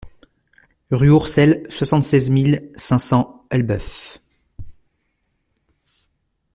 [0.89, 4.17] Rue Oursel, soixante-seize mille cinq cents Elbeuf